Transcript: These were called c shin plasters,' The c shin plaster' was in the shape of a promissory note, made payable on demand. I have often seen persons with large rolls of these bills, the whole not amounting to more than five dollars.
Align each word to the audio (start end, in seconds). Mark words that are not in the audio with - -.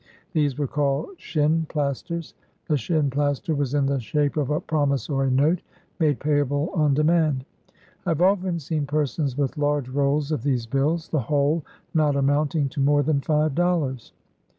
These 0.33 0.57
were 0.57 0.65
called 0.65 1.09
c 1.09 1.13
shin 1.19 1.67
plasters,' 1.69 2.33
The 2.67 2.75
c 2.75 2.85
shin 2.85 3.11
plaster' 3.11 3.53
was 3.55 3.75
in 3.75 3.85
the 3.85 3.99
shape 3.99 4.35
of 4.35 4.49
a 4.49 4.59
promissory 4.59 5.29
note, 5.29 5.61
made 5.99 6.19
payable 6.19 6.71
on 6.73 6.95
demand. 6.95 7.45
I 8.07 8.09
have 8.09 8.21
often 8.23 8.57
seen 8.57 8.87
persons 8.87 9.37
with 9.37 9.59
large 9.59 9.89
rolls 9.89 10.31
of 10.31 10.41
these 10.41 10.65
bills, 10.65 11.09
the 11.09 11.19
whole 11.19 11.63
not 11.93 12.15
amounting 12.15 12.67
to 12.69 12.79
more 12.79 13.03
than 13.03 13.21
five 13.21 13.53
dollars. 13.53 14.11